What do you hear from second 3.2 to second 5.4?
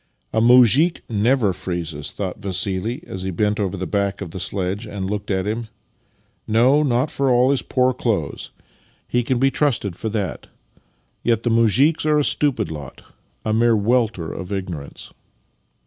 he bent over the back of the sledge and looked